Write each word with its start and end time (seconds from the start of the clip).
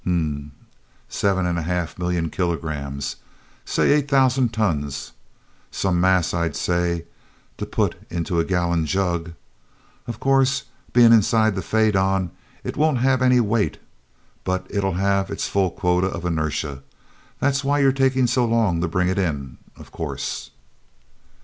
"Hm 0.03 0.07
m 0.09 0.35
m. 0.35 0.51
Seven 1.09 1.45
and 1.45 1.59
a 1.59 1.61
half 1.61 1.99
million 1.99 2.31
kilograms 2.31 3.17
say 3.65 3.91
eight 3.91 4.07
thousand 4.09 4.49
tons. 4.51 5.11
Some 5.69 6.01
mass, 6.01 6.33
I'd 6.33 6.55
say, 6.55 7.05
to 7.59 7.67
put 7.67 7.93
into 8.09 8.39
a 8.39 8.43
gallon 8.43 8.87
jug. 8.87 9.33
Of 10.07 10.19
course, 10.19 10.63
being 10.91 11.13
inside 11.13 11.53
the 11.53 11.61
faidon, 11.61 12.31
it 12.63 12.75
won't 12.77 12.97
have 12.97 13.21
any 13.21 13.39
weight, 13.39 13.77
but 14.43 14.65
it'll 14.71 14.93
have 14.93 15.27
all 15.27 15.33
its 15.33 15.47
full 15.47 15.69
quota 15.69 16.07
of 16.07 16.25
inertia. 16.25 16.81
That's 17.39 17.63
why 17.63 17.77
you're 17.77 17.91
taking 17.91 18.25
so 18.25 18.43
long 18.45 18.81
to 18.81 18.87
bring 18.87 19.07
it 19.07 19.19
in, 19.19 19.59
of 19.77 19.91
course." 19.91 20.49